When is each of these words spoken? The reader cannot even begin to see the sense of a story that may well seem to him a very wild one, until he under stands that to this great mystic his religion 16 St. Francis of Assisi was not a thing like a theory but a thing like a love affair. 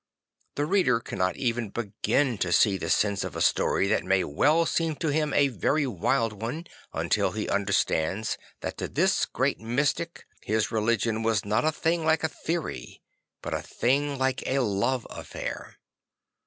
The 0.55 0.65
reader 0.65 0.99
cannot 0.99 1.37
even 1.37 1.69
begin 1.69 2.39
to 2.39 2.51
see 2.51 2.75
the 2.79 2.89
sense 2.89 3.23
of 3.23 3.35
a 3.35 3.39
story 3.39 3.87
that 3.89 4.03
may 4.03 4.23
well 4.23 4.65
seem 4.65 4.95
to 4.95 5.09
him 5.09 5.31
a 5.31 5.49
very 5.49 5.85
wild 5.85 6.33
one, 6.33 6.65
until 6.91 7.33
he 7.33 7.47
under 7.47 7.71
stands 7.71 8.35
that 8.61 8.79
to 8.79 8.87
this 8.87 9.27
great 9.27 9.59
mystic 9.59 10.25
his 10.41 10.71
religion 10.71 11.17
16 11.17 11.23
St. 11.23 11.23
Francis 11.23 11.45
of 11.45 11.45
Assisi 11.45 11.53
was 11.53 11.61
not 11.61 11.65
a 11.69 11.79
thing 11.79 12.03
like 12.03 12.23
a 12.23 12.29
theory 12.33 13.01
but 13.43 13.53
a 13.53 13.61
thing 13.61 14.17
like 14.17 14.41
a 14.47 14.57
love 14.57 15.05
affair. 15.11 15.75